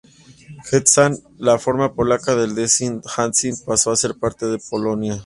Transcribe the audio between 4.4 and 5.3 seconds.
de Polonia.